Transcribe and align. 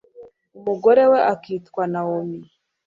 umugore 0.57 1.03
we 1.11 1.19
akitwa 1.33 1.83
nawomi 1.91 2.39